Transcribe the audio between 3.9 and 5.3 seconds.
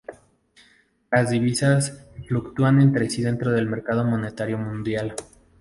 monetario mundial.